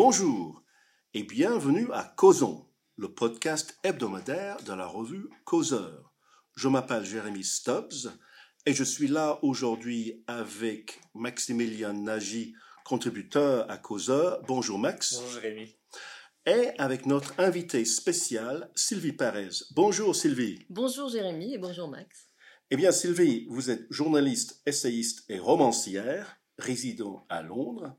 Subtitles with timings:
[0.00, 0.62] Bonjour
[1.12, 6.14] et bienvenue à Causons, le podcast hebdomadaire de la revue Causeur.
[6.54, 8.12] Je m'appelle Jérémy Stubbs
[8.64, 12.54] et je suis là aujourd'hui avec Maximilien Nagy,
[12.84, 14.40] contributeur à Causeur.
[14.46, 15.14] Bonjour Max.
[15.14, 15.76] Bonjour Jérémy.
[16.46, 19.64] Et avec notre invité spécial, Sylvie Perez.
[19.72, 20.64] Bonjour Sylvie.
[20.70, 22.28] Bonjour Jérémy et bonjour Max.
[22.70, 27.96] Eh bien Sylvie, vous êtes journaliste, essayiste et romancière, résidant à Londres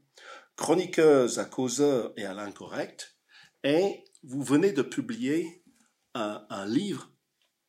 [0.60, 3.16] chroniqueuse à Causeur et à l'Incorrect,
[3.64, 5.64] et vous venez de publier
[6.14, 7.10] un, livre,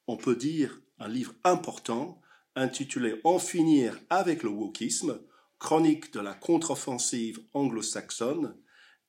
[0.09, 2.21] on peut dire un livre important,
[2.57, 5.21] intitulé En finir avec le wokisme,
[5.61, 8.57] chronique de la contre-offensive anglo-saxonne,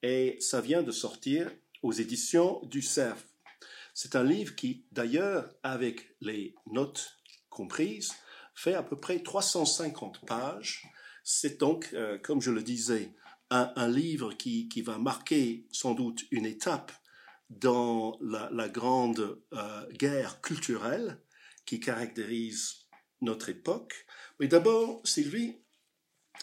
[0.03, 3.25] et ça vient de sortir aux éditions du CERF.
[3.95, 7.17] C'est un livre qui, d'ailleurs, avec les notes
[7.50, 8.13] comprises,
[8.53, 10.86] fait à peu près 350 pages.
[11.23, 13.11] C'est donc, euh, comme je le disais,
[13.52, 16.91] un, livre qui, va marquer sans doute une étape
[17.49, 21.21] dans la, grande euh, guerre culturelle
[21.66, 22.85] qui caractérise
[23.19, 24.05] notre époque.
[24.39, 25.57] Mais d'abord, Sylvie,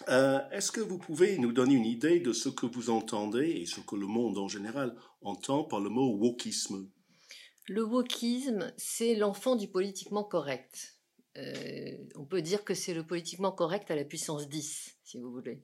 [0.09, 3.67] euh, est-ce que vous pouvez nous donner une idée de ce que vous entendez et
[3.67, 6.91] ce que le monde en général entend par le mot wokisme?
[7.67, 10.99] Le wokisme, c'est l'enfant du politiquement correct.
[11.37, 15.31] Euh, on peut dire que c'est le politiquement correct à la puissance 10, si vous
[15.31, 15.63] voulez.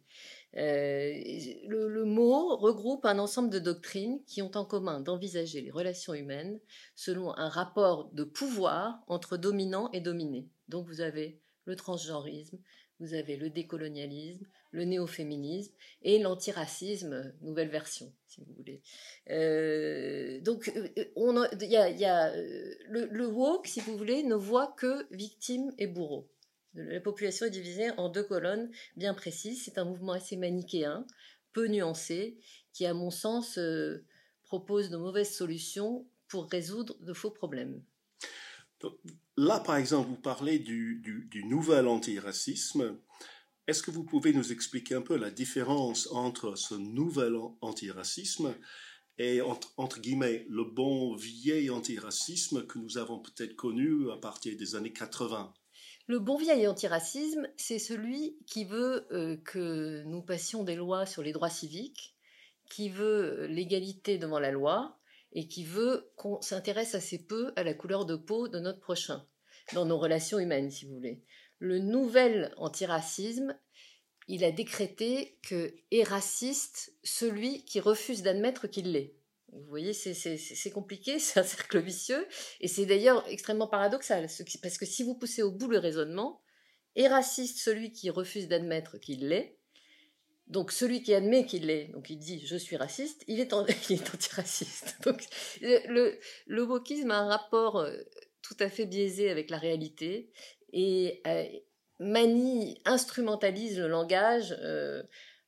[0.56, 1.20] Euh,
[1.66, 6.60] le, mot regroupe un ensemble de doctrines qui ont en commun d'envisager les relations humaines
[6.94, 10.48] selon un rapport de pouvoir entre dominant et dominé.
[10.68, 12.58] Donc vous avez le transgenrisme,
[13.00, 18.82] vous avez le décolonialisme, le néo-féminisme et l'antiracisme, nouvelle version, si vous voulez.
[19.30, 25.72] Euh, donc, il y a, le, le woke, si vous voulez, ne voit que victime
[25.78, 26.28] et bourreau.
[26.74, 29.62] La population est divisée en deux colonnes bien précises.
[29.64, 31.06] C'est un mouvement assez manichéen,
[31.52, 32.36] peu nuancé,
[32.72, 34.04] qui, à mon sens, euh,
[34.42, 37.80] propose de mauvaises solutions pour résoudre de faux problèmes.
[39.36, 42.98] là, par exemple, vous parlez du, nouvel antiracisme.
[43.66, 48.54] Est-ce que vous pouvez nous expliquer un peu la différence entre ce nouvel antiracisme
[49.16, 54.56] et entre, entre, guillemets le bon vieil antiracisme que nous avons peut-être connu à partir
[54.56, 55.54] des années 80
[56.06, 61.22] le bon vieil antiracisme, c'est celui qui veut euh, que nous passions des lois sur
[61.22, 62.14] les droits civiques,
[62.68, 64.98] qui veut euh, l'égalité devant la loi
[65.32, 69.26] et qui veut qu'on s'intéresse assez peu à la couleur de peau de notre prochain,
[69.72, 71.22] dans nos relations humaines, si vous voulez.
[71.58, 73.58] Le nouvel antiracisme,
[74.28, 79.14] il a décrété que est raciste celui qui refuse d'admettre qu'il l'est.
[79.54, 82.26] Vous voyez, c'est compliqué, c'est un cercle vicieux,
[82.60, 84.26] et c'est d'ailleurs extrêmement paradoxal,
[84.62, 86.42] parce que si vous poussez au bout le raisonnement,
[86.96, 89.58] est raciste celui qui refuse d'admettre qu'il l'est,
[90.46, 94.96] donc celui qui admet qu'il l'est, donc il dit je suis raciste, il est, antiraciste.
[95.04, 95.24] Donc
[95.60, 97.96] le, le wokisme a un rapport euh,
[98.42, 100.30] tout à fait biaisé avec la réalité
[100.72, 101.44] et euh,
[101.98, 105.02] manie, instrumentalise le langage euh,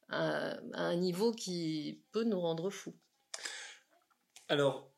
[0.08, 2.94] à, un niveau qui peut nous rendre fous.
[4.48, 4.92] Alors,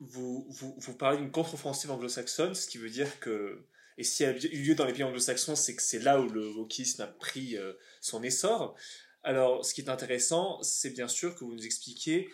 [0.00, 3.66] vous, vous, parlez d'une contre-offensive anglo-saxonne, ce qui veut dire que,
[3.98, 6.28] et s'il y a eu lieu dans les pays anglo-saxons, c'est que c'est là où
[6.28, 8.76] le wokisme a pris euh, son essor.
[9.22, 12.28] Alors, ce qui est intéressant, c'est bien sûr que vous nous expliquiez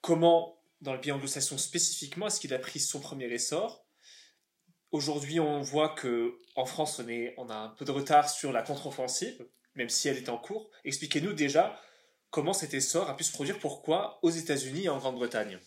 [0.00, 3.84] comment, dans les pays anglo-saxons spécifiquement, est-ce qu'il a pris son premier essor.
[4.92, 8.52] Aujourd'hui, on voit que en France, on, est, on a un peu de retard sur
[8.52, 10.70] la contre-offensive, même si elle est en cours.
[10.84, 11.80] Expliquez-nous déjà
[12.30, 15.58] comment cet essor a pu se produire, pourquoi aux États-Unis et en Grande-Bretagne.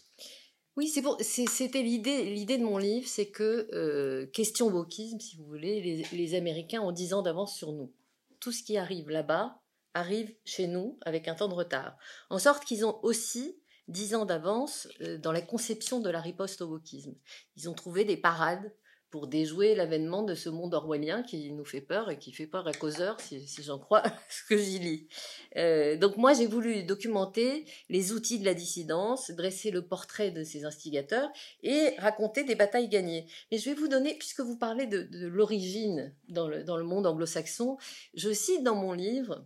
[0.80, 6.06] Oui, c'était l'idée, l'idée de mon livre, c'est que, euh, question wokisme, si vous voulez,
[6.14, 7.92] les, Américains ont 10 ans d'avance sur nous.
[8.40, 9.60] Tout ce qui arrive là-bas
[9.94, 11.98] arrive chez nous avec un temps de retard.
[12.30, 13.60] En sorte qu'ils ont aussi
[13.90, 17.14] 10 ans d'avance euh, dans la conception de la riposte au wokisme.
[17.58, 18.74] Ils ont trouvé des parades
[19.10, 22.68] pour déjouer l'avènement de ce monde orwellien qui nous fait peur et qui fait peur
[22.68, 25.08] à causeur, si, j'en crois ce que j'y lis.
[25.56, 30.44] Euh, donc moi, j'ai voulu documenter les outils de la dissidence, dresser le portrait de
[30.44, 31.30] ces instigateurs
[31.64, 33.26] et raconter des batailles gagnées.
[33.52, 37.08] Mais je vais vous donner, puisque vous parlez de, l'origine dans le, dans le monde
[37.08, 37.78] anglo-saxon,
[38.14, 39.46] je cite dans mon livre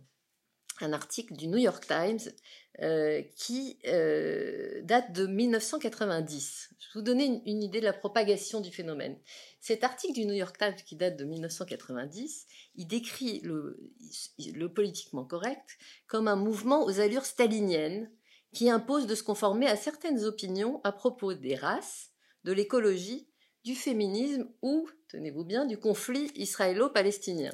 [0.80, 2.32] un article du New York Times
[2.82, 6.70] euh, qui euh, date de 1990.
[6.78, 9.16] Je vais vous donner une, idée de la propagation du phénomène.
[9.60, 13.92] Cet article du New York Times qui date de 1990, il décrit le,
[14.54, 15.78] le politiquement correct
[16.08, 18.10] comme un mouvement aux allures staliniennes
[18.52, 22.10] qui impose de se conformer à certaines opinions à propos des races,
[22.42, 23.28] de l'écologie,
[23.64, 27.52] du féminisme ou, tenez-vous bien, du conflit israélo-palestinien.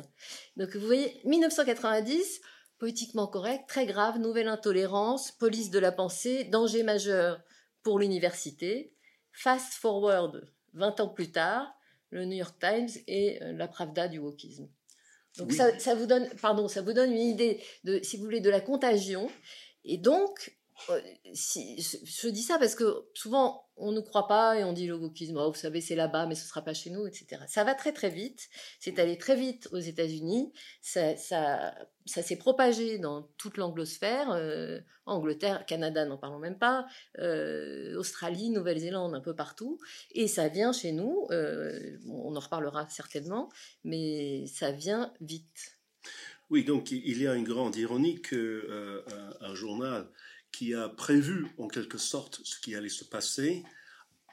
[0.56, 2.40] Donc vous voyez, 1990,
[2.80, 7.40] politiquement correct, très grave, nouvelle intolérance, police de la pensée, danger majeur
[7.82, 8.94] pour l'université.
[9.32, 11.72] Fast forward, 20 ans plus tard,
[12.08, 14.68] le New York Times et euh, la Pravda du wokisme.
[15.36, 18.40] Donc ça, ça, vous donne, pardon, ça vous donne une idée de, si vous voulez,
[18.40, 19.30] de la contagion.
[19.84, 20.58] Et donc,
[21.34, 24.94] si, je dis ça parce que souvent on ne croit pas et on dit le
[24.94, 27.42] wokisme, oh, vous savez, c'est là-bas, mais ce sera pas chez nous, etc.
[27.48, 28.48] Ça va très très vite.
[28.78, 30.52] C'est allé très vite aux États-Unis.
[30.82, 31.74] Ça, ça,
[32.04, 36.86] ça s'est propagé dans toute l'anglosphère, euh, Angleterre, Canada, n'en parlons même pas,
[37.18, 39.78] euh, Australie, Nouvelle-Zélande, un peu partout.
[40.12, 41.26] Et ça vient chez nous.
[41.30, 43.48] Euh, on en reparlera certainement,
[43.82, 45.78] mais ça vient vite.
[46.50, 49.04] Oui, donc il y a une grande ironie que
[49.40, 50.08] un journal
[50.52, 53.62] qui a prévu en quelque sorte ce qui allait se passer,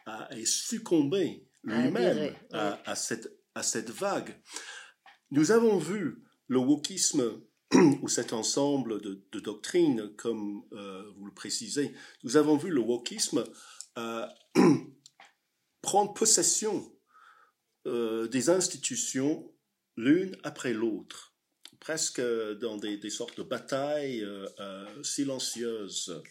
[0.06, 4.40] a, succombé lui-même à, cette, à cette vague.
[5.32, 7.42] Nous avons vu le wokisme
[8.02, 11.94] ou cet ensemble de, doctrines, comme euh, vous le précisez,
[12.24, 13.44] nous avons vu le wokisme
[13.98, 14.26] euh,
[15.82, 16.94] prendre possession
[17.86, 19.52] euh, des institutions
[19.98, 21.27] l'une après l'autre
[21.80, 26.22] presque dans des, sortes de batailles euh, euh, silencieuses.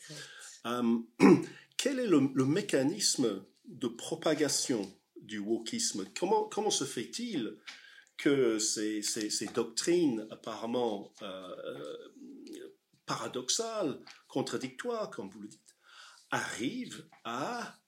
[0.66, 0.98] Euh,
[1.76, 4.90] quel est le, mécanisme de propagation
[5.20, 6.04] du wokisme?
[6.18, 7.56] Comment, comment se fait-il
[8.16, 11.12] que ces, ces, doctrines apparemment
[13.04, 15.76] paradoxales, contradictoires, comme vous le dites,
[16.30, 17.78] arrivent à,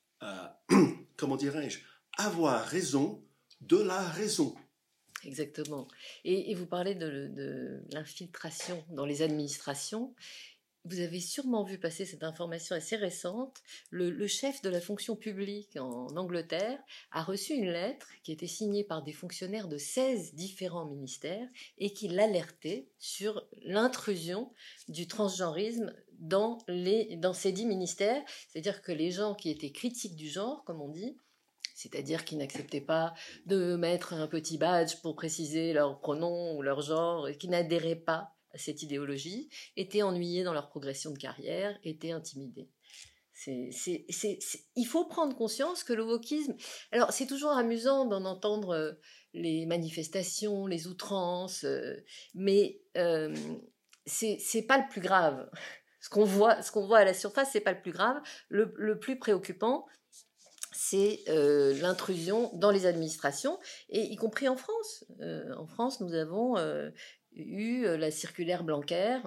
[1.16, 1.80] comment dirais-je,
[2.18, 3.24] avoir raison
[3.62, 4.54] de la raison?
[5.24, 5.88] Exactement.
[6.24, 10.14] Et, vous parlez de, l'infiltration dans les administrations.
[10.84, 13.60] Vous avez sûrement vu passer cette information assez récente.
[13.90, 16.78] Le, chef de la fonction publique en Angleterre
[17.10, 21.48] a reçu une lettre qui était signée par des fonctionnaires de 16 différents ministères
[21.78, 24.52] et qui l'alertait sur l'intrusion
[24.88, 28.22] du transgenrisme dans, les, dans ces dix ministères.
[28.48, 31.18] C'est-à-dire que les gens qui étaient critiques du genre, comme on dit,
[31.78, 33.14] c'est-à-dire qu'ils n'acceptaient pas
[33.46, 38.34] de mettre un petit badge pour préciser leur pronom ou leur genre, qui n'adhéraient pas
[38.52, 42.68] à cette idéologie, étaient ennuyés dans leur progression de carrière, étaient intimidés.
[43.46, 46.56] il faut prendre conscience que le wokisme.
[46.90, 48.92] Alors, c'est toujours amusant d'en entendre euh,
[49.32, 51.94] les manifestations, les outrances, euh,
[52.34, 53.32] mais euh,
[54.04, 55.48] c'est pas le plus grave.
[56.00, 58.20] Ce qu'on voit, ce qu'on voit à la surface, c'est pas le plus grave.
[58.48, 59.86] le plus préoccupant,
[60.90, 63.58] c'est euh, l'intrusion dans les administrations,
[63.90, 65.04] et y compris en France.
[65.20, 66.90] Euh, en France, nous avons euh,
[67.34, 69.18] eu la circulaire Blanquer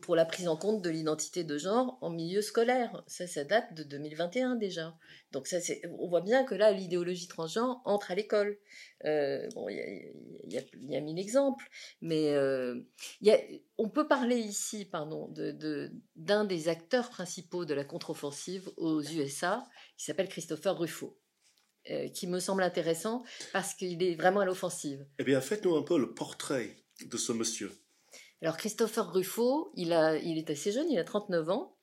[0.00, 3.02] pour la prise en compte de l'identité de genre en milieu scolaire.
[3.06, 4.96] Ça, ça date de 2021 déjà.
[5.32, 5.58] Donc ça,
[5.98, 8.58] on voit bien que là, l'idéologie transgenre entre à l'école.
[9.04, 11.68] bon, il y, a, mille exemples,
[12.00, 13.36] mais a,
[13.78, 19.02] on peut parler ici, pardon, d'un de, d'un des acteurs principaux de la contre-offensive aux
[19.02, 19.64] USA,
[19.96, 21.16] qui s'appelle Christopher Ruffo.
[22.14, 25.06] qui me semble intéressant parce qu'il est vraiment à l'offensive.
[25.18, 26.76] Eh bien, faites-nous un peu le portrait
[27.06, 27.70] de ce monsieur.
[28.42, 31.76] Alors Christopher Ruffo, il, est assez jeune, il a 39 ans,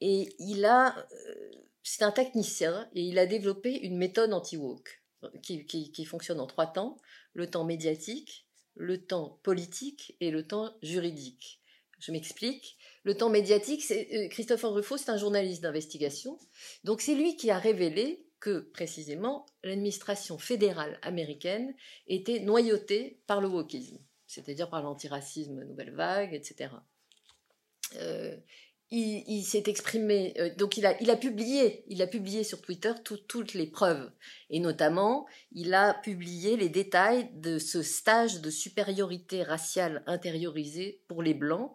[0.00, 1.34] et il a, euh,
[1.82, 5.02] c'est un technicien, et il a développé une méthode anti-woke
[5.42, 6.98] qui, qui, fonctionne en trois temps,
[7.32, 11.62] le temps médiatique, le temps politique et le temps juridique.
[12.00, 12.76] Je m'explique.
[13.04, 16.38] Le temps médiatique, c'est euh, Christopher Ruffo, c'est un journaliste d'investigation.
[16.82, 21.74] Donc c'est lui qui a révélé que précisément l'administration fédérale américaine
[22.08, 26.70] était noyautée par le wokisme c'est-à-dire par l'antiracisme nouvelle vague, etc.
[27.96, 28.36] Euh,
[28.90, 32.92] il, s'est exprimé, euh, donc il a, il a publié, il a publié sur Twitter
[33.02, 34.10] toutes les preuves,
[34.50, 41.22] et notamment il a publié les détails de ce stage de supériorité raciale intériorisée pour
[41.22, 41.72] les blancs,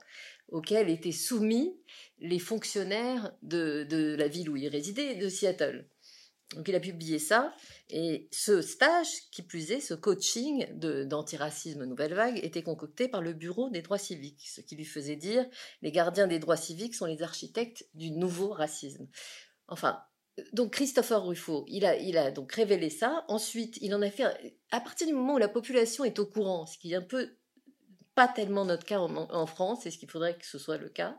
[0.47, 1.77] auquel étaient soumis
[2.19, 5.87] les fonctionnaires de, de la ville où il résidait, de Seattle.
[6.55, 7.53] Donc il a publié ça,
[7.91, 10.65] et ce stage, qui plus est, ce coaching
[11.05, 15.15] d'antiracisme Nouvelle Vague, était concocté par le Bureau des droits civiques, ce qui lui faisait
[15.15, 15.45] dire
[15.83, 19.07] les gardiens des droits civiques sont les architectes du nouveau racisme.
[19.67, 20.01] Enfin,
[20.53, 23.25] donc Christopher Ruffo, il a, donc révélé ça.
[23.27, 24.25] Ensuite, il en a fait,
[24.71, 27.29] à partir du moment où la population est au courant, ce qui est un peu
[28.15, 30.89] pas tellement notre cas en, en France, et ce qu'il faudrait que ce soit le
[30.89, 31.15] cas,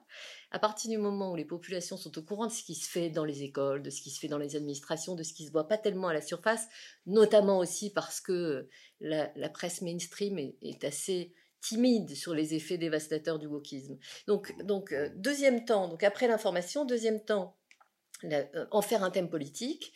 [0.50, 3.10] à partir du moment où les populations sont au courant de ce qui se fait
[3.10, 5.52] dans les écoles, de ce qui se fait dans les administrations, de ce qui se
[5.52, 6.66] voit pas tellement à la surface,
[7.06, 8.68] notamment aussi parce que
[9.00, 13.98] la, presse mainstream est, assez timide sur les effets dévastateurs du wokisme.
[14.26, 17.56] Donc, donc euh, deuxième temps, donc après l'information, deuxième temps,
[18.24, 19.92] euh, en faire un thème politique,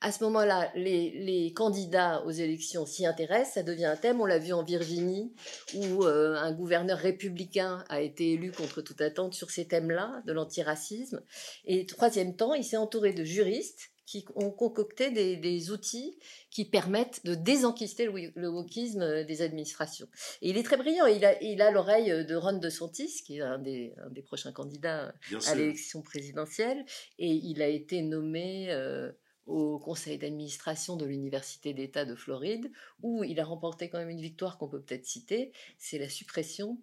[0.00, 4.20] à ce moment-là, les, les, candidats aux élections s'y intéressent, ça devient un thème.
[4.20, 5.32] On l'a vu en Virginie,
[5.74, 10.32] où euh, un gouverneur républicain a été élu contre toute attente sur ces thèmes-là, de
[10.32, 11.20] l'antiracisme.
[11.64, 16.16] Et troisième temps, il s'est entouré de juristes qui ont concocté des, des, outils
[16.50, 20.08] qui permettent de désenquister le, le, wokisme des administrations.
[20.40, 21.04] Et il est très brillant.
[21.06, 24.52] Il a, il a l'oreille de Ron DeSantis, qui est un des, un des prochains
[24.52, 25.12] candidats
[25.46, 26.86] à l'élection présidentielle,
[27.18, 28.70] et il a été nommé...
[28.70, 29.10] Euh,
[29.48, 32.70] au conseil d'administration de l'Université d'État de Floride,
[33.02, 36.78] où il a remporté quand même une victoire qu'on peut peut-être citer, c'est la suppression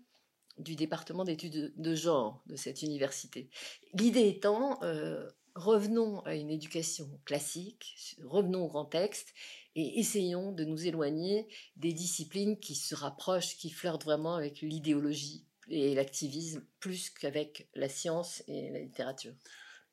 [0.57, 3.49] du département d'études de genre de cette université.
[3.93, 9.33] L'idée étant, euh, revenons à une éducation classique, revenons au grand texte
[9.75, 15.45] et essayons de nous éloigner des disciplines qui se rapprochent, qui flirtent vraiment avec l'idéologie
[15.69, 19.33] et l'activisme plus qu'avec la science et la littérature.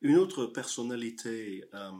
[0.03, 1.91] Une autre personnalité euh,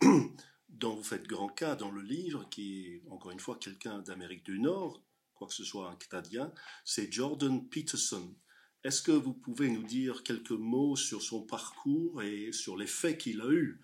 [0.68, 4.44] dont vous faites grand cas dans le livre, qui est encore une fois quelqu'un d'Amérique
[4.44, 5.00] du Nord,
[5.36, 6.52] quoi que ce soit un Canadien,
[6.84, 8.34] c'est Jordan Peterson.
[8.82, 13.18] Est-ce que vous pouvez nous dire quelques mots sur son parcours et sur les faits
[13.18, 13.80] qu'il a eus?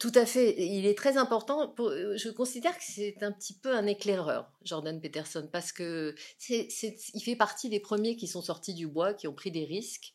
[0.00, 0.56] Tout à fait.
[0.58, 1.74] Il est très important.
[1.78, 6.68] je considère que c'est un petit peu un éclaireur, Jordan Peterson, parce que c'est,
[7.14, 10.12] il fait partie des premiers qui sont sortis du bois, qui ont pris des risques.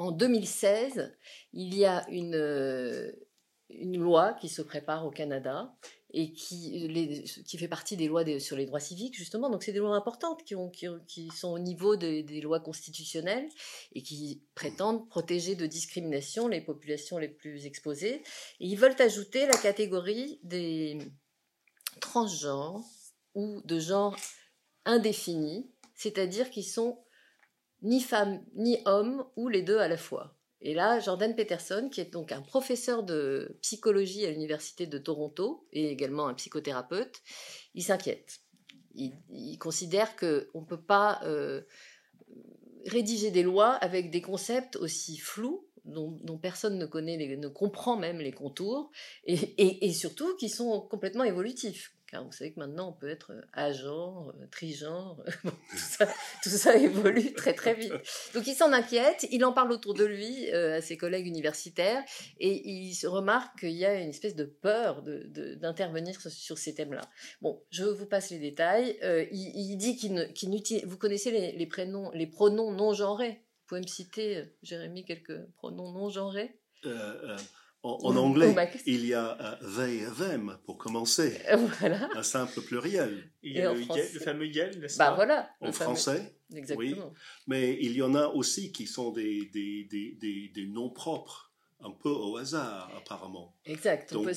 [0.00, 1.14] En 2016,
[1.52, 3.12] il y a une,
[3.68, 5.76] une loi qui se prépare au Canada
[6.14, 6.88] et qui,
[7.58, 9.50] fait partie des lois sur les droits civiques, justement.
[9.50, 13.46] Donc, c'est des lois importantes qui, sont au niveau des lois constitutionnelles
[13.92, 18.22] et qui prétendent protéger de discrimination les populations les plus exposées.
[18.60, 20.96] Et ils veulent ajouter la catégorie des
[22.00, 22.82] transgenres
[23.34, 24.16] ou de genre
[24.86, 27.04] indéfini, c'est-à-dire qui sont
[27.82, 30.36] ni femmes ni hommes ou les deux à la fois.
[30.62, 35.66] Et là, Jordan Peterson, qui est donc un professeur de psychologie à l'université de Toronto
[35.72, 37.22] et également un psychothérapeute,
[37.74, 38.40] il s'inquiète.
[38.94, 41.62] Il, considère qu'on ne peut pas euh,
[42.86, 48.18] rédiger des lois avec des concepts aussi flous dont, personne ne connaît, ne comprend même
[48.18, 48.90] les contours,
[49.24, 53.42] et surtout qui sont complètement évolutifs car vous savez que maintenant on peut être euh,
[53.52, 55.22] agent, euh, trigenre,
[56.42, 57.92] tout, ça, évolue très très vite.
[58.34, 62.02] Donc il s'en inquiète, il en parle autour de lui euh, à ses collègues universitaires
[62.38, 67.02] et il se remarque qu'il y a une espèce de peur d'intervenir sur, ces thèmes-là.
[67.40, 68.98] Bon, je vous passe les détails.
[69.30, 70.14] il, dit qu'il
[70.50, 73.44] n'utilise, vous connaissez les, prénoms, les pronoms non genrés.
[73.60, 76.58] Vous pouvez me citer, Jérémy, quelques pronoms non genrés
[77.82, 81.38] en, anglais, il y a uh, they, them pour commencer.
[81.80, 82.08] Voilà.
[82.14, 83.30] Un simple pluriel.
[83.42, 83.84] Il y a le,
[84.22, 85.50] fameux yel, n'est-ce bah, Voilà.
[85.60, 86.36] En français.
[86.54, 87.06] Exactement.
[87.06, 87.20] Oui.
[87.46, 91.49] Mais il y en a aussi qui sont des, des, des, des noms propres
[91.82, 93.54] un peu au hasard, apparemment.
[93.64, 94.12] Exact.
[94.12, 94.32] Donc, euh,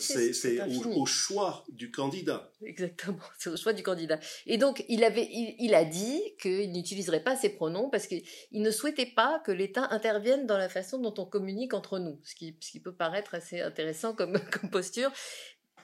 [0.00, 2.52] c'est au, choix du candidat.
[2.62, 4.18] Exactement, c'est au choix du candidat.
[4.46, 8.70] Et donc, il, avait, il, a dit qu'il n'utiliserait pas ces pronoms parce qu'il ne
[8.70, 12.56] souhaitait pas que l'État intervienne dans la façon dont on communique entre nous, ce qui,
[12.60, 15.10] ce qui peut paraître assez intéressant comme, comme posture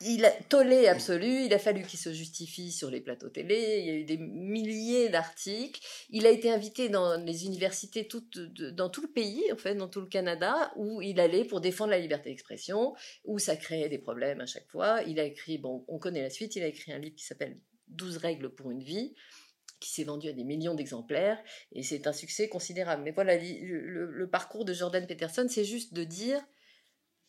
[0.00, 3.86] il a tollé absolu, il a fallu qu'il se justifie sur les plateaux télé, il
[3.86, 8.88] y a eu des milliers d'articles, il a été invité dans les universités toutes, dans
[8.88, 11.98] tout le pays, en fait, dans tout le Canada, où il allait pour défendre la
[11.98, 15.02] liberté d'expression, où ça créait des problèmes à chaque fois.
[15.06, 17.58] Il a écrit, bon, on connaît la suite, il a écrit un livre qui s'appelle
[17.88, 19.14] 12 règles pour une vie,
[19.80, 23.02] qui s'est vendu à des millions d'exemplaires, et c'est un succès considérable.
[23.02, 26.40] Mais voilà, le parcours de Jordan Peterson, c'est juste de dire,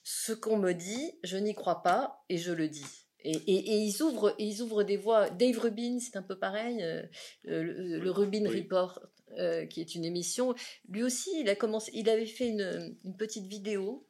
[0.05, 2.85] ce qu'on me dit, je n'y crois pas et je le dis.
[3.23, 5.31] Et, ils, ouvrent, ils ouvrent des voies.
[5.31, 7.01] Dave Rubin, c'est un peu pareil, euh,
[7.43, 8.99] le, Rubin Report,
[9.39, 10.53] euh, qui est une émission.
[10.89, 14.07] Lui aussi, il, a commencé, il avait fait une, petite vidéo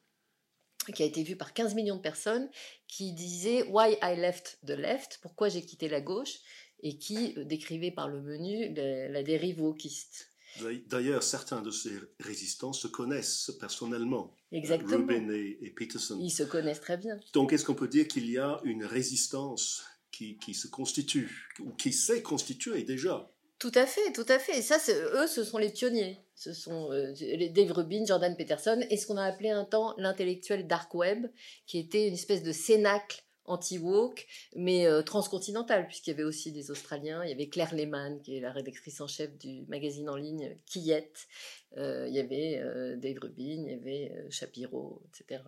[0.93, 2.49] qui a été vue par 15 millions de personnes,
[2.89, 6.39] qui disait Why I left the left, pourquoi j'ai quitté la gauche,
[6.81, 10.34] et qui euh, décrivait par le menu la, la dérive wokiste.
[10.87, 14.35] D'ailleurs, certains de ces résistants se connaissent personnellement.
[14.51, 14.97] Exactement.
[14.97, 16.17] Rubin et, Peterson.
[16.21, 17.19] Ils se connaissent très bien.
[17.33, 21.71] Donc, est-ce qu'on peut dire qu'il y a une résistance qui, qui se constitue, ou
[21.71, 23.29] qui s'est constituée déjà?
[23.59, 24.59] Tout à fait, tout à fait.
[24.59, 26.19] Et ça, eux, ce sont les pionniers.
[26.35, 27.13] Ce sont euh,
[27.53, 31.27] Dave Rubin, Jordan Peterson, et ce qu'on a appelé un temps l'intellectuel dark web,
[31.65, 34.25] qui était une espèce de cénacle anti-woke,
[34.55, 37.23] mais euh, transcontinental, puisqu'il y avait aussi des Australiens.
[37.23, 40.57] Il y avait Claire Lehmann, qui est la rédactrice en chef du magazine en ligne
[40.65, 41.27] Quillette.
[41.77, 45.41] Euh, il y avait euh, Dave Rubin, il y avait Shapiro, etc.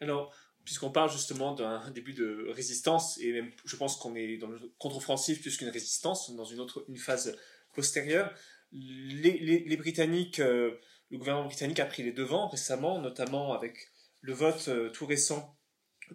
[0.00, 4.48] Alors, puisqu'on parle justement d'un début de résistance, et même je pense qu'on est dans
[4.48, 7.36] le contre-offensive plus qu'une résistance, dans une autre une phase
[7.74, 8.34] postérieure,
[8.72, 10.78] les Britanniques, le
[11.10, 13.88] gouvernement britannique a pris les devants récemment, notamment avec
[14.20, 15.57] le vote tout récent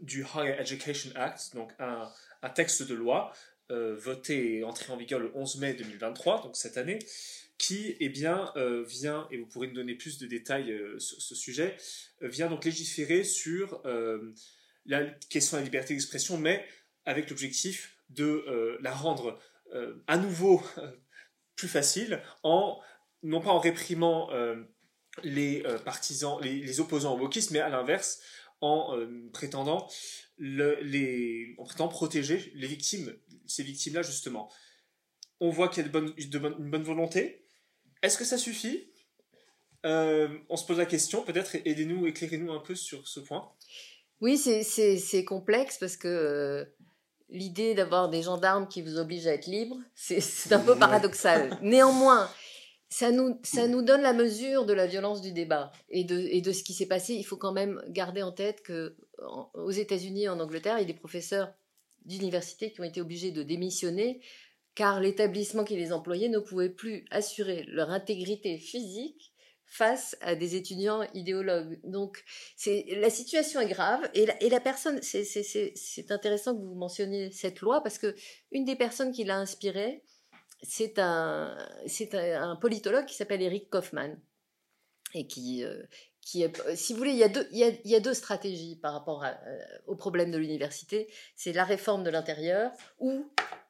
[0.02, 2.10] du Higher Education Act, donc un,
[2.50, 3.34] texte de loi
[3.72, 7.00] euh, voté et entré en vigueur le 11 mai 2023, donc cette année,
[7.58, 11.22] qui eh bien, euh, vient, et vous pourrez nous donner plus de détails euh, sur
[11.22, 11.78] ce sujet,
[12.22, 13.82] vient donc légiférer sur
[14.86, 16.66] la question de la liberté d'expression, mais
[17.06, 19.40] avec l'objectif de la rendre
[20.08, 20.62] à nouveau
[21.56, 22.80] plus facile en
[23.24, 24.30] non pas en réprimant
[25.24, 28.22] les partisans, les, les, opposants au wokisme, mais à l'inverse
[28.64, 28.98] en
[29.34, 29.88] prétendant
[30.38, 33.14] le, les, en prétendant protéger les victimes,
[33.46, 34.50] ces victimes-là justement.
[35.40, 37.46] On voit qu'il y a de bonne, de une bonne volonté.
[38.02, 38.90] Est-ce que ça suffit?
[39.86, 43.52] Euh, On se pose la question, peut-être aidez-nous, éclairez-nous un peu sur ce point.
[44.22, 46.66] Oui, c'est complexe parce que euh,
[47.28, 51.60] l'idée d'avoir des gendarmes qui vous obligent à être libre, c'est un peu paradoxal.
[51.62, 52.30] Néanmoins,
[52.94, 56.42] ça nous, ça nous donne la mesure de la violence du débat et de, et
[56.42, 57.16] de ce qui s'est passé.
[57.16, 58.96] Il faut quand même garder en tête que
[59.56, 61.52] aux États-Unis et en Angleterre, il y a des professeurs
[62.06, 64.22] d'université qui ont été obligés de démissionner
[64.76, 69.34] car l'établissement qui les employait ne pouvait plus assurer leur intégrité physique
[69.66, 71.80] face à des étudiants idéologues.
[71.84, 72.24] Donc,
[72.64, 77.62] la situation est grave et la, et la personne, c'est intéressant que vous mentionniez cette
[77.62, 78.14] loi parce que
[78.52, 80.04] une des personnes qui l'a inspirée,
[80.64, 84.20] c'est un, politologue qui s'appelle Eric Kaufmann
[85.14, 85.84] et qui, euh,
[86.36, 89.34] est, si vous voulez, il y a deux, stratégies par rapport euh,
[89.86, 91.12] au problème de l'université.
[91.36, 93.30] C'est la réforme de l'intérieur ou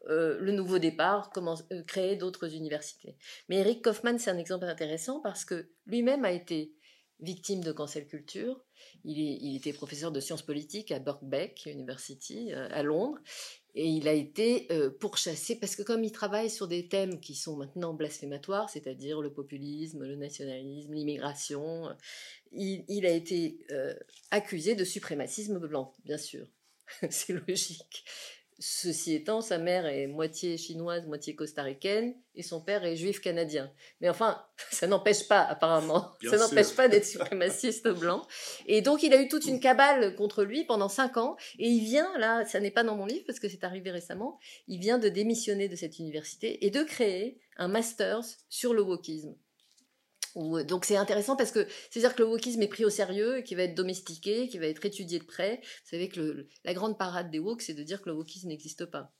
[0.09, 1.31] euh, le nouveau départ,
[1.87, 3.17] créer d'autres universités.
[3.49, 6.75] Mais Eric Kaufmann, c'est un exemple intéressant parce que lui-même a été
[7.19, 8.63] victime de cancel culture.
[9.03, 13.19] Il, il, était professeur de sciences politiques à Birkbeck University à Londres
[13.75, 17.33] et il a été euh, pourchassé parce que comme il travaille sur des thèmes qui
[17.33, 21.89] sont maintenant blasphématoires, c'est-à-dire le populisme, le nationalisme, l'immigration,
[22.51, 23.95] il, a été euh,
[24.29, 26.45] accusé de suprémacisme blanc, bien sûr.
[27.09, 28.05] C'est logique.
[28.65, 33.69] Ceci étant, sa mère est moitié chinoise, moitié costaricaine, et son père est juif canadien.
[33.99, 34.41] Mais enfin,
[34.71, 38.25] ça n'empêche pas, apparemment, ça n'empêche pas d'être suprémaciste blanc.
[38.65, 41.83] Et donc, il a eu toute une cabale contre lui pendant cinq ans, et il
[41.83, 44.97] vient, là, ça n'est pas dans mon livre parce que c'est arrivé récemment, il vient
[44.97, 49.35] de démissionner de cette université et de créer un master's sur le wokisme.
[50.35, 53.55] Euh, donc c'est intéressant parce que c'est-à-dire que le wokisme est pris au sérieux, qui
[53.55, 55.61] va être domestiqué, qui va être étudié de près.
[55.61, 58.85] Vous savez que la grande parade des woks, c'est de dire que le wokisme n'existe
[58.85, 59.13] pas.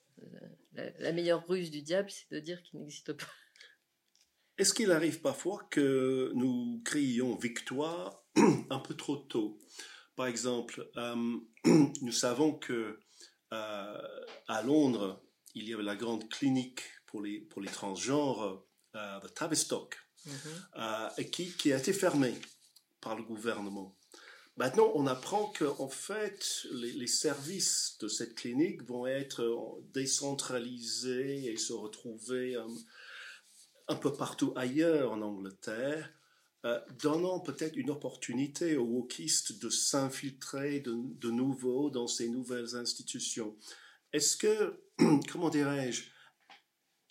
[0.78, 3.28] Euh, la, meilleure ruse du diable, c'est de dire qu'il n'existe pas.
[4.58, 8.23] Est-ce qu'il arrive parfois que nous crions victoire
[8.69, 9.60] un peu trop tôt?
[10.15, 11.38] Par exemple, euh,
[12.02, 12.99] nous savons que
[13.52, 15.23] à Londres,
[15.54, 20.03] il y avait la grande clinique pour les, pour les transgenres de Tavistock
[20.78, 22.34] euh, qui, a été fermé
[23.02, 23.98] par le gouvernement.
[24.58, 31.74] Maintenant, on apprend qu'en fait, les, services de cette clinique vont être décentralisés et se
[31.74, 32.68] retrouver un,
[33.88, 36.14] un peu partout ailleurs en Angleterre,
[36.66, 43.58] euh, donnant peut-être une opportunité aux wokistes de s'infiltrer de, nouveau dans ces nouvelles institutions.
[44.14, 44.82] Est-ce que,
[45.32, 46.04] comment dirais-je,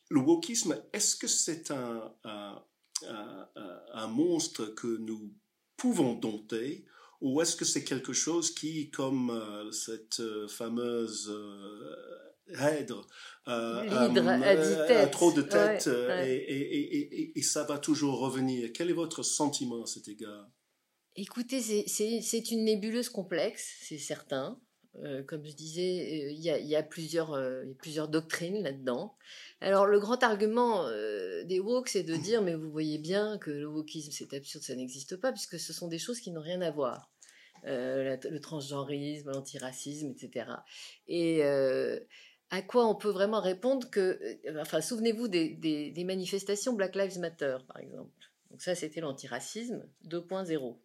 [0.09, 2.14] le wokisme, est-ce que c'est un,
[3.08, 5.32] un, monstre que nous
[5.76, 6.84] pouvons dompter
[7.20, 13.06] ou est-ce que c'est quelque chose qui, comme euh, cette euh, fameuse euh, hèdre,
[13.46, 15.88] a trop de tête
[16.26, 18.72] Et, et, et, ça va toujours revenir.
[18.74, 20.50] Quel est votre sentiment à cet égard?
[21.14, 24.58] Écoutez, c'est une nébuleuse complexe, c'est certain.
[25.00, 27.64] Euh, comme je disais, euh, il y, a, plusieurs, euh,
[28.09, 29.14] doctrines là-dedans.
[29.61, 30.87] Alors le grand argument
[31.44, 34.74] des woke, c'est de dire, mais vous voyez bien que le wokisme, c'est absurde, ça
[34.74, 37.11] n'existe pas, puisque ce sont des choses qui n'ont rien à voir.
[37.64, 40.46] le transgenrisme, l'antiracisme, etc.
[41.09, 41.42] Et
[42.50, 44.20] à quoi on peut vraiment répondre que,
[44.61, 48.11] enfin, souvenez-vous des, manifestations Black Lives Matter, par exemple.
[48.50, 50.76] Donc ça, c'était l'antiracisme 2.0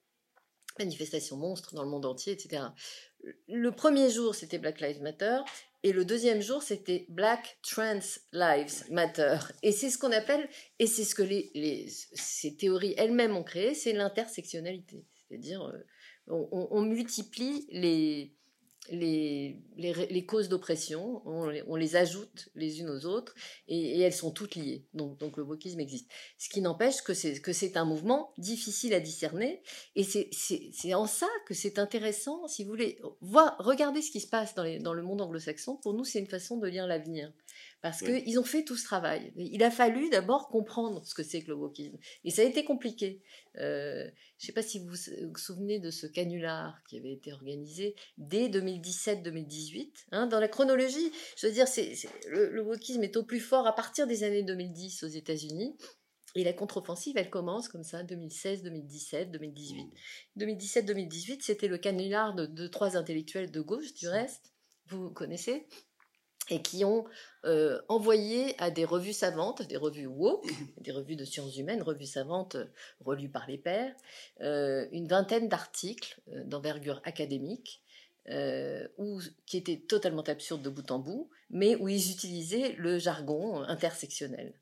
[0.80, 2.63] manifestations monstres dans le monde entier, etc
[3.48, 5.40] le premier jour, c'était Black Lives Matter,
[5.84, 8.00] et le deuxième jour, c'était Black Trans
[8.32, 9.38] Lives Matter.
[9.63, 10.48] Et c'est ce qu'on appelle,
[10.80, 15.06] et c'est ce que les, ces théories elles-mêmes ont créé, c'est l'intersectionnalité.
[15.28, 15.84] C'est-à-dire, euh,
[16.28, 18.36] on, multiplie les,
[18.89, 23.34] les, les, causes d'oppression, on, les ajoute les unes aux autres,
[23.67, 24.86] et, elles sont toutes liées.
[24.93, 26.10] Donc, donc le wokisme existe.
[26.38, 29.62] Ce qui n'empêche que c'est, un mouvement difficile à discerner,
[29.95, 34.28] et c'est en ça que c'est intéressant, si vous voulez, voir, regarder ce qui se
[34.28, 37.32] passe dans, les, dans le monde anglo-saxon, pour nous c'est une façon de lire l'avenir.
[37.82, 38.24] Parce Oui.
[38.24, 39.32] qu'ils ont fait tout ce travail.
[39.36, 41.98] Il a fallu d'abord comprendre ce que c'est que le wokisme.
[42.24, 43.22] Et ça a été compliqué.
[43.60, 44.04] Euh,
[44.40, 47.96] je ne sais pas si vous vous souvenez de ce canular qui avait été organisé
[48.18, 49.92] dès 2017-2018.
[50.12, 50.28] hein.
[50.28, 53.68] dans la chronologie, je veux dire, c'est, c'est- le, le wokisme est au plus fort
[53.68, 55.78] à partir des années 2010 aux États-Unis.
[56.36, 59.88] Et la contre-offensive, elle commence comme ça, 2016, 2017, 2018.
[60.38, 64.52] 2017-2018, c'était le canular de, de trois intellectuels de gauche, du reste,
[64.88, 65.68] vous connaissez,
[66.50, 67.06] et qui ont
[67.46, 70.46] euh, envoyé à des revues savantes, des revues woke,
[70.82, 72.66] des revues de sciences humaines, revues savantes euh,
[73.00, 73.94] relues par les pairs,
[74.42, 77.82] euh, une vingtaine d'articles d'envergure académique,
[78.98, 83.62] où, qui étaient totalement absurdes de bout en bout, mais où ils utilisaient le jargon
[83.62, 84.54] intersectionnel.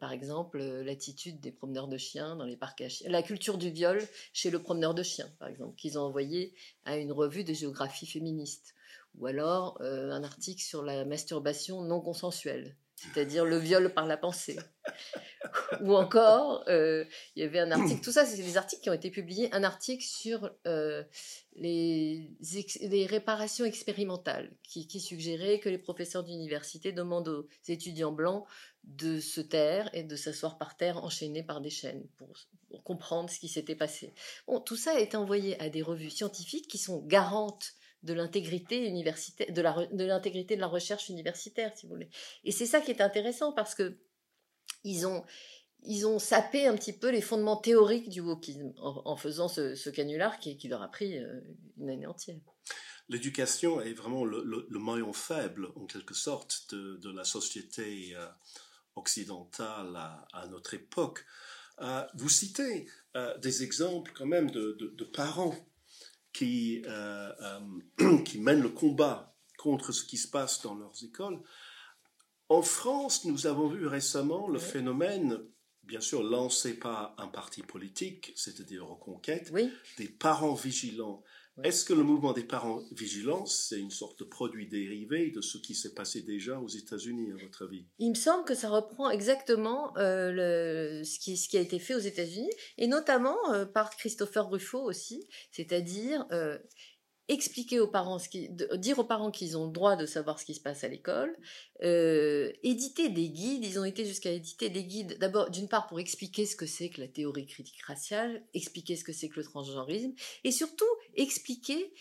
[0.00, 3.68] Par exemple, l'attitude des promeneurs de chiens dans les parcs à chiens, la culture du
[3.68, 4.00] viol
[4.32, 6.54] chez le promeneur de chiens, par exemple, qu'ils ont envoyé
[6.86, 8.74] à une revue de géographie féministe.
[9.18, 14.16] Ou alors euh, un article sur la masturbation non consensuelle, c'est-à-dire le viol par la
[14.16, 14.58] pensée.
[15.82, 17.04] Ou encore, euh,
[17.34, 19.64] il y avait un article, tout ça, c'est des articles qui ont été publiés, un
[19.64, 21.02] article sur euh,
[21.54, 22.28] les,
[23.08, 28.44] réparations expérimentales, qui, qui suggérait que les professeurs d'université demandent aux étudiants blancs
[28.84, 32.32] de se taire et de s'asseoir par terre enchaînés par des chaînes pour,
[32.68, 34.14] pour comprendre ce qui s'était passé.
[34.46, 38.86] Bon, tout ça a été envoyé à des revues scientifiques qui sont garantes de l'intégrité
[38.86, 42.10] universitaire, de la de l'intégrité de la recherche universitaire, si vous voulez.
[42.44, 43.98] Et c'est ça qui est intéressant parce que
[44.84, 45.24] ils ont
[45.82, 49.90] ils ont sapé un petit peu les fondements théoriques du wokisme en, faisant ce, ce
[49.90, 51.40] canular qui, qui leur a pris euh,
[51.76, 52.36] une année entière.
[53.08, 58.26] L'éducation est vraiment le, le- maillon faible, en quelque sorte, de, de la société euh,
[58.96, 61.24] occidentale à, notre époque.
[61.80, 62.86] Euh, vous citez
[63.40, 65.54] des exemples quand même de- de parents
[66.32, 67.32] qui, euh,
[68.00, 71.40] euh, qui mènent le combat contre ce qui se passe dans leurs écoles.
[72.48, 74.64] En France, nous avons vu récemment le Oui.
[74.64, 75.38] phénomène,
[75.82, 81.22] bien sûr lancé par un parti politique, c'est-à-dire Reconquête, Oui, des parents vigilants.
[81.64, 85.58] Est-ce que le mouvement des parents vigilants, c'est une sorte de produit dérivé de ce
[85.58, 87.84] qui s'est passé déjà aux États-Unis, à votre avis?
[87.98, 91.78] Il me semble que ça reprend exactement euh, le, ce, qui, ce qui a été
[91.78, 96.58] fait aux États-Unis, et notamment euh, par Christopher Ruffo aussi, c'est-à-dire euh,
[97.28, 100.44] expliquer aux parents, ce qui, dire aux parents qu'ils ont le droit de savoir ce
[100.44, 101.36] qui se passe à l'école,
[101.82, 106.00] euh, éditer des guides, ils ont été jusqu'à éditer des guides, d'abord d'une part pour
[106.00, 109.44] expliquer ce que c'est que la théorie critique raciale, expliquer ce que c'est que le
[109.44, 110.12] transgenrisme,
[110.44, 111.92] et surtout expliquer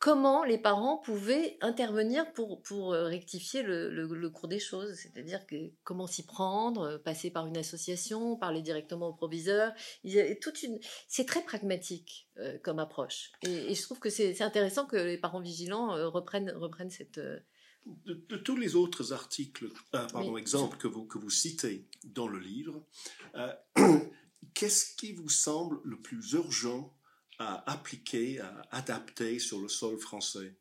[0.00, 4.94] comment les parents pouvaient intervenir pour, pour euh, rectifier le, le- le cours des choses,
[4.94, 9.72] c'est-à-dire que comment s'y prendre, euh, passer par une association, parler directement au proviseur.
[10.02, 10.80] Il y a toute une...
[11.06, 13.30] C'est très pragmatique euh, comme approche.
[13.42, 16.90] Et, et je trouve que c'est c'est intéressant que les parents vigilants euh, reprennent, reprennent
[16.90, 17.18] cette...
[17.18, 17.38] euh,
[18.06, 20.40] de, de tous les autres articles, pardon, Oui.
[20.40, 22.84] exemples que vous, que vous citez dans le livre,
[24.54, 26.92] qu'est-ce qui vous semble le plus urgent
[27.40, 30.54] à appliquer, à adapter sur le sol français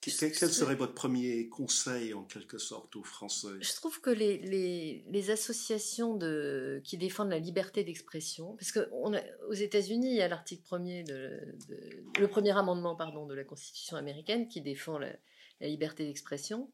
[0.00, 3.48] Que- Quel, serait votre premier conseil, en quelque sorte, aux Français?
[3.60, 8.88] Je trouve que les, les, les associations de, qui défendent la liberté d'expression, parce que
[8.92, 13.26] on a- aux États-Unis, il y a l'article premier, de, de- le premier amendement pardon,
[13.26, 15.12] de la Constitution américaine qui défend la,
[15.60, 16.72] la liberté d'expression.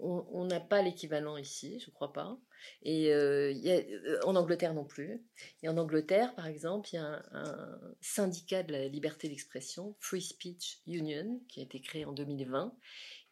[0.00, 2.38] On n'a pas l'équivalent ici, je crois pas.
[2.82, 5.22] Et euh, euh, en Angleterre non plus.
[5.62, 10.22] Et en Angleterre, par exemple, il y a un, syndicat de la liberté d'expression, Free
[10.22, 12.74] Speech Union, qui a été créé en 2020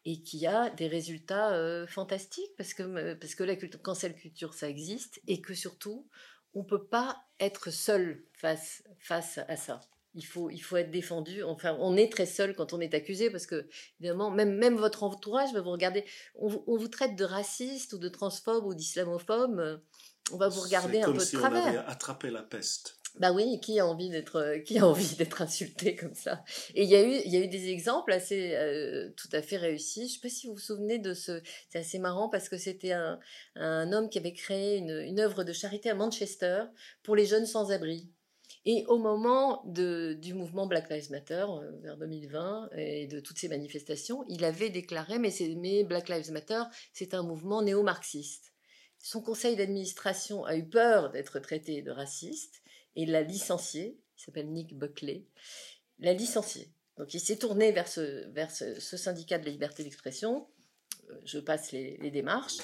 [0.05, 3.81] et qui a des résultats euh, fantastiques parce que, parce que la culture,
[4.15, 6.07] culture, ça existe et que surtout,
[6.53, 9.81] on peut pas être seul face, face à ça.
[10.17, 11.43] Il faut, il faut être défendu.
[11.43, 13.67] Enfin, on est très seul quand on est accusé parce que,
[13.99, 16.03] évidemment, même, même votre entourage va vous regarder.
[16.35, 19.59] On, vous- on vous traite de raciste ou de transphobe ou d'islamophobe.
[19.59, 19.77] euh,
[20.31, 21.89] On va vous regarder un comme peu si de on avait travers.
[21.89, 22.97] attrapé la peste.
[23.19, 26.43] Bah oui, qui a envie d'être euh, qui a envie d'être insulté comme ça?
[26.75, 29.41] Et il y a eu il y a eu des exemples assez euh, tout à
[29.41, 30.07] fait réussis.
[30.07, 32.91] Je sais pas si vous vous souvenez de ce c'est assez marrant parce que c'était
[32.91, 33.19] un,
[33.55, 36.63] un homme qui avait créé une, une œuvre de charité à Manchester
[37.03, 38.11] pour les jeunes sans abri.
[38.69, 43.47] Et au moment du mouvement Black Lives Matter euh, vers 2020 et de toutes ces
[43.47, 45.31] manifestations, il avait déclaré mais
[45.85, 48.51] Black Lives Matter, c'est un mouvement néo-marxiste.
[48.99, 52.61] Son conseil d'administration a eu peur d'être traité de raciste
[52.97, 54.01] et l'a licencié.
[54.17, 55.23] Il s'appelle Nick Buckley.
[55.99, 56.69] L'a licencié.
[56.97, 58.27] Donc il s'est tourné vers ce,
[58.81, 60.45] syndicat de la liberté d'expression.
[61.09, 62.57] Euh, Je passe les démarches.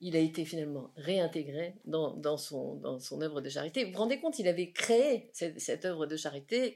[0.00, 3.84] Il a été finalement réintégré dans, dans, son, dans son œuvre de charité.
[3.84, 6.74] Vous vous rendez compte, il avait créé cette, cette œuvre de charité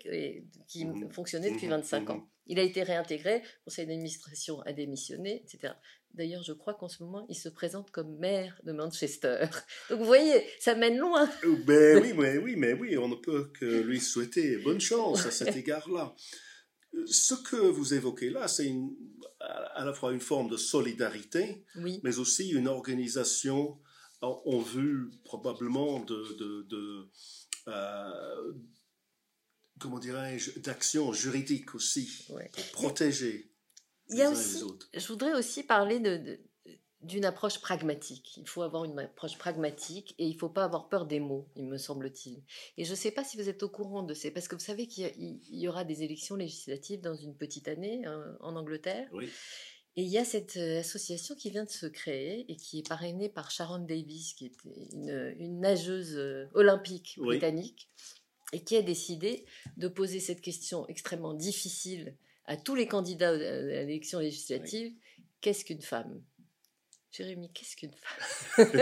[0.68, 1.11] qui Mhm.
[1.12, 1.72] fonctionnait depuis Mhm.
[1.72, 2.16] 25 ans.
[2.16, 2.26] Mhm.
[2.46, 5.74] Il a été réintégré, le conseil d'administration a démissionné, etc.
[6.14, 9.46] D'ailleurs, je crois qu'en ce moment, il se présente comme maire de Manchester.
[9.90, 11.30] Donc vous voyez, ça mène loin.
[11.44, 15.24] Euh, Ben oui, mais oui, mais oui, on ne peut que lui souhaiter bonne chance
[15.24, 16.14] à cet égard-là.
[17.07, 18.72] Ce que vous évoquez là, c'est
[19.40, 23.78] à la fois une forme de solidarité, Oui, mais aussi une organisation
[24.20, 27.09] en, vue probablement de, de, de,
[27.68, 28.52] euh,
[29.81, 32.50] comment dirais-je, d'action juridique aussi, ouais.
[32.52, 33.50] pour protéger
[34.11, 34.88] Il y a les uns et aussi, les autres.
[34.94, 36.40] je voudrais aussi parler de, de-
[37.03, 38.37] d'une approche pragmatique.
[38.37, 41.49] Il faut avoir une approche pragmatique et il ne faut pas avoir peur des mots,
[41.57, 42.43] il me semble-t-il.
[42.77, 44.31] Et je ne sais pas si vous êtes au courant de ces...
[44.31, 48.33] Parce que vous savez qu'il y, aura des élections législatives dans une petite année euh,
[48.41, 49.09] en Angleterre.
[49.12, 49.29] Oui.
[49.97, 52.88] Et il y a cette euh, association qui vient de se créer et qui est
[52.88, 57.37] parrainée par Sharon Davis, qui était une, une nageuse euh, olympique Oui.
[57.37, 57.91] britannique,
[58.55, 59.45] et qui a décidé
[59.77, 64.95] de poser cette question extrêmement difficile à tous les candidats euh, à l'élection législative.
[65.43, 66.23] Qu'est-ce qu'une femme?
[67.12, 68.66] Jérémy, qu'est-ce qu'une femme?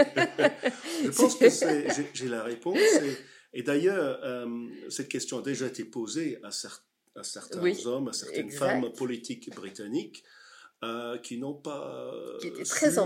[1.04, 1.48] Je pense que
[2.14, 2.78] j'ai- la réponse.
[2.78, 3.16] Et,
[3.60, 4.46] et d'ailleurs, euh,
[4.88, 6.80] cette question a déjà été posée à, cer-
[7.16, 8.58] à certains Oui, hommes, à certaines exact.
[8.60, 10.22] femmes politiques britanniques
[10.84, 12.98] euh, qui n'ont pas euh, Qui étaient très su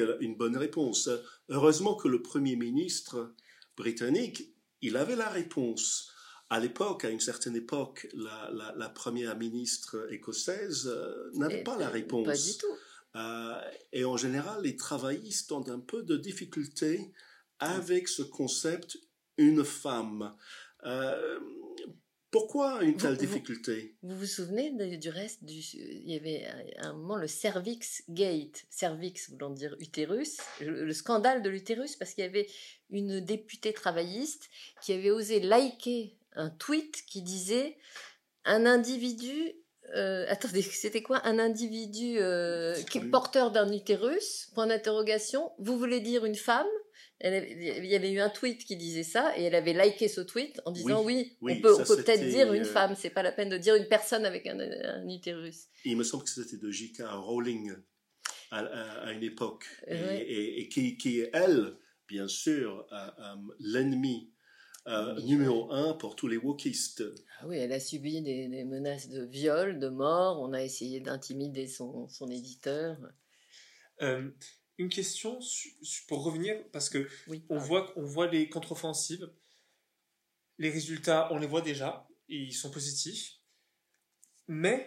[0.00, 1.10] euh, une bonne réponse.
[1.50, 3.34] Heureusement que le Premier ministre
[3.76, 6.10] britannique, il avait la réponse.
[6.48, 11.64] À l'époque, à une certaine époque, la, la- la première ministre écossaise euh, n'avait Et-
[11.64, 12.26] pas la réponse.
[12.26, 12.74] Pas du tout.
[13.16, 13.60] Euh,
[13.92, 17.12] et en général, les travaillistes ont un peu de difficulté
[17.58, 18.98] avec ce concept
[19.38, 20.36] une femme.
[20.84, 21.40] Euh,
[22.30, 23.96] pourquoi une telle Vous- vous- difficulté?
[24.02, 26.44] Vous vous souvenez de- du reste du, Il y avait
[26.78, 31.96] à un moment le cervix gate, cervix voulant dire utérus, le, le scandale de l'utérus,
[31.96, 32.48] parce qu'il y avait
[32.90, 34.50] une députée travailliste
[34.82, 37.78] qui avait osé liker un tweet qui disait
[38.44, 39.54] un individu.
[39.94, 41.20] Euh, attendez, c'était quoi?
[41.26, 44.50] Un individu euh, qui est porteur d'un utérus?
[44.54, 45.52] Point d'interrogation.
[45.58, 46.66] Vous voulez dire une femme?
[47.18, 50.20] Elle Il y avait eu un tweet qui disait ça et elle avait liké ce
[50.20, 53.32] tweet en disant oui, oui, on peut, peut-être dire une euh, femme, c'est pas la
[53.32, 55.68] peine de dire une personne avec un, un utérus.
[55.86, 57.02] Il me semble que c'était de J.K.
[57.06, 57.72] Rowling
[58.50, 59.64] à, à- à une époque.
[59.86, 60.22] Et, Ouais.
[60.28, 62.86] et- et qui, qui est, elle, bien sûr,
[63.60, 64.30] l'ennemi
[64.88, 65.24] euh, Oui.
[65.24, 67.02] numéro un pour tous les wokistes.
[67.40, 70.40] Ah oui, elle a subi des, des menaces de viol, de mort.
[70.40, 72.96] On a essayé d'intimider son, son éditeur.
[74.02, 74.30] Euh,
[74.78, 75.38] une question
[76.08, 77.44] pour revenir, parce que Oui.
[77.48, 79.30] on voit, on voit les contre-offensives.
[80.58, 83.34] Les résultats, on les voit déjà, et ils sont positifs.
[84.48, 84.86] Mais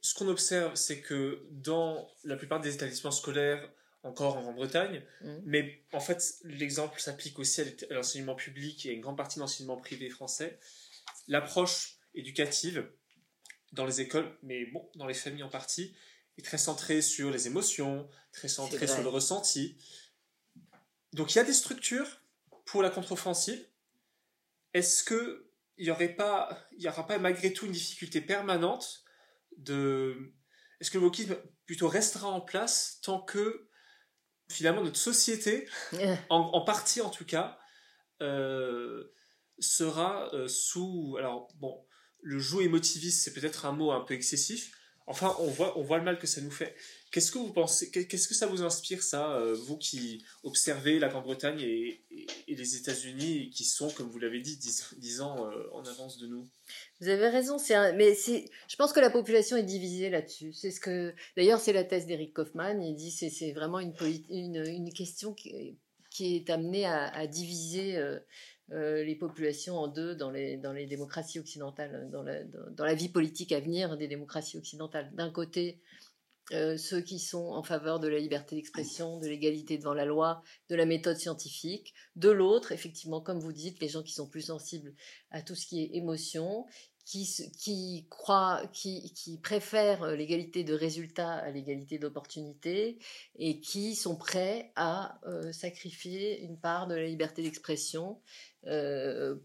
[0.00, 3.70] ce qu'on observe, c'est que dans la plupart des établissements scolaires,
[4.02, 5.42] encore en Grande-Bretagne, Mhm.
[5.44, 9.40] mais en fait, l'exemple s'applique aussi à l'enseignement public et à une grande partie de
[9.40, 10.58] l'enseignement privé français.
[11.26, 12.90] L'approche éducative
[13.72, 15.94] dans les écoles, mais bon, dans les familles en partie,
[16.38, 19.76] est très centrée sur les émotions, très centrée sur le ressenti.
[21.12, 22.20] Donc il y a des structures
[22.64, 23.66] pour la contre-offensive.
[24.74, 29.04] Est-ce que il y aurait pas, il y aura pas malgré tout une difficulté permanente
[29.58, 30.32] de,
[30.80, 33.67] est-ce que le wokisme plutôt restera en place tant que
[34.50, 35.68] finalement notre société,
[36.30, 37.58] en, en partie en tout cas,
[38.22, 39.04] euh,
[39.58, 41.84] sera euh, sous, alors bon,
[42.20, 44.72] le joug émotiviste c'est peut-être un mot un peu excessif.
[45.10, 46.74] Enfin, on voit, on voit le mal que ça nous fait.
[47.10, 51.08] Qu'est-ce que vous pensez Qu'est-ce que ça vous inspire, ça, euh, vous qui observez la
[51.08, 52.02] Grande-Bretagne et,
[52.46, 56.46] les États-Unis, qui sont, comme vous l'avez dit, dix, ans euh, en avance de nous?
[57.00, 57.56] Vous avez raison,
[57.96, 60.52] mais je pense que la population est divisée là-dessus.
[60.52, 62.82] C'est ce que, d'ailleurs, c'est la thèse d'Eric Kaufmann.
[62.82, 63.94] Il dit c'est c'est vraiment une,
[64.92, 65.78] question qui,
[66.20, 68.18] est amenée à, à diviser euh,
[68.72, 72.94] euh, les populations en deux dans les, dans les démocraties occidentales, dans la, dans, la
[72.94, 75.10] vie politique à venir des démocraties occidentales.
[75.14, 75.80] D'un côté,
[76.52, 80.42] euh, ceux qui sont en faveur de la liberté d'expression, de l'égalité devant la loi,
[80.68, 81.94] de la méthode scientifique.
[82.16, 84.94] De l'autre, effectivement, comme vous dites, les gens qui sont plus sensibles
[85.30, 86.66] à tout ce qui est émotion,
[87.10, 92.98] qui, se- qui croient, qui, qui préfèrent euh, l'égalité de résultats à l'égalité d'opportunités
[93.36, 98.20] et qui sont prêts à euh, sacrifier une part de la liberté d'expression
[98.66, 99.36] euh,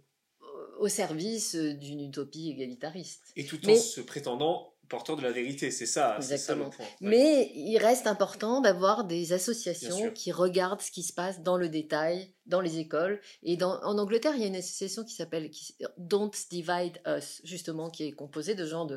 [0.79, 3.31] au service d'une utopie égalitariste.
[3.37, 6.61] Et tout en Mais- se prétendant porteurs de la vérité, c'est ça, c'est ça le
[6.61, 6.69] Exactement.
[6.69, 6.85] point.
[6.85, 6.91] Ouais.
[7.01, 11.67] Mais il reste important d'avoir des associations qui regardent ce qui se passe dans le
[11.67, 13.19] détail, dans les écoles.
[13.41, 15.49] Et dans, en Angleterre, il y a une association qui s'appelle
[15.97, 18.87] Don't Divide Us, justement, qui est composée de gens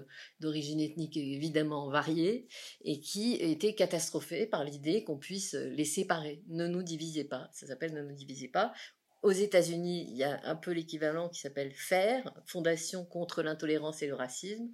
[0.41, 2.47] d'origine ethnique évidemment variée
[2.83, 6.43] et qui était catastrophée par l'idée qu'on puisse les séparer.
[6.49, 7.49] Ne nous divisez pas.
[7.53, 8.73] Ça s'appelle Ne nous divisez pas.
[9.23, 14.07] Aux États-Unis, il y a un peu l'équivalent qui s'appelle FAIR, Fondation contre l'intolérance et
[14.07, 14.69] le racisme,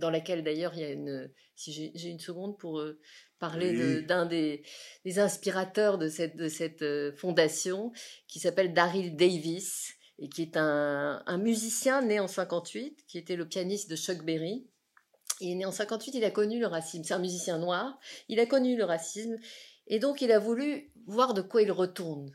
[0.00, 1.30] dans laquelle d'ailleurs il y a une.
[1.54, 2.98] Si j'ai une seconde pour euh,
[3.38, 4.06] parler Oui.
[4.06, 4.62] d'un des,
[5.04, 7.92] des inspirateurs de cette, de cette euh, fondation,
[8.26, 13.36] qui s'appelle Daryl Davis, et qui est un, un musicien né en 58, qui était
[13.36, 14.66] le pianiste de Chuck Berry.
[15.40, 17.04] Il est né en 58, il a connu le racisme.
[17.04, 17.98] C'est un musicien noir.
[18.28, 19.36] Il a connu le racisme.
[19.86, 22.30] Et donc, il a voulu voir de quoi il retourne.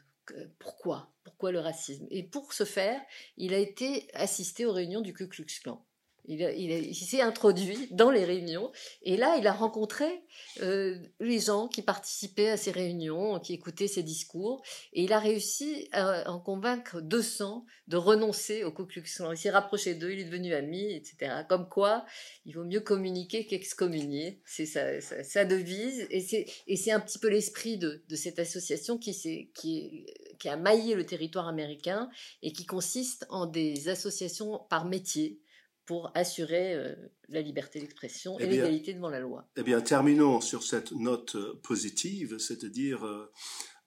[0.57, 1.11] Pourquoi?
[1.23, 2.07] Pourquoi le racisme?
[2.09, 2.99] Et pour ce faire,
[3.37, 5.85] il a été assisté aux réunions du Ku Klux Klan.
[6.27, 8.71] Il, s'est introduit dans les réunions
[9.03, 10.23] et là, il a rencontré
[10.61, 15.19] euh, les gens qui participaient à ces réunions, qui écoutaient ses discours et il a
[15.19, 18.83] réussi à en convaincre 200 de renoncer au Ku.
[18.95, 21.43] Il s'est rapproché d'eux, il est devenu ami, etc.
[21.47, 22.05] Comme quoi,
[22.45, 24.41] il vaut mieux communiquer qu'excommunier.
[24.45, 26.07] C'est sa, devise.
[26.09, 30.05] Et c'est, un petit peu l'esprit de, cette association qui
[30.45, 32.09] a maillé le territoire américain
[32.41, 35.39] et qui consiste en des associations par métier
[35.85, 36.95] pour assurer euh,
[37.29, 39.47] la liberté d'expression Eh et l'égalité devant la loi.
[39.55, 43.31] Eh bien, terminons sur cette note euh, positive, c'est-à-dire euh,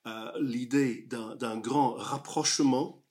[0.07, 3.03] euh, l'idée d'un d'un grand rapprochement.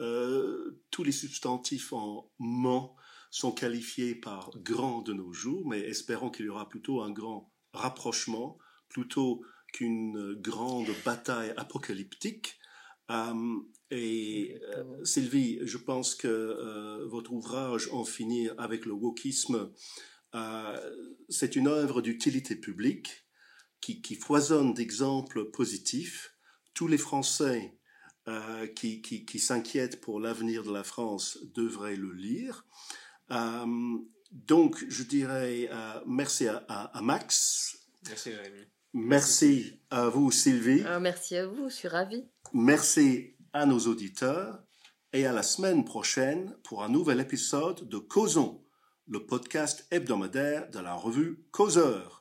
[0.00, 2.96] Euh, tous les substantifs en ment
[3.30, 7.50] sont qualifiés par grand de nos jours, mais espérons qu'il y aura plutôt un grand
[7.72, 12.58] rapprochement, plutôt qu'une grande bataille apocalyptique.
[13.90, 15.04] Et euh.
[15.04, 19.70] Sylvie, je pense que euh, votre ouvrage En finir avec le wokisme
[20.34, 20.94] euh,
[21.28, 23.26] c'est une œuvre d'utilité publique
[23.80, 26.34] qui, qui foisonne d'exemples positifs.
[26.74, 27.78] Tous les Français
[28.28, 32.66] euh, qui, qui, qui s'inquiètent pour l'avenir de la France devraient le lire.
[33.30, 33.64] Euh,
[34.32, 38.66] donc, je dirais euh, merci à, à- à Max, Merci Jérémy.
[38.92, 42.24] merci à vous Sylvie, Alors, merci à vous, je suis ravie.
[42.52, 44.62] merci à nos auditeurs
[45.14, 48.62] et à la semaine prochaine pour un nouvel épisode de Causons,
[49.06, 52.15] le podcast hebdomadaire de la revue Causeur.